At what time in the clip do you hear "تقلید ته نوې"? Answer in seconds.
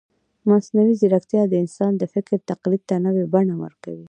2.51-3.23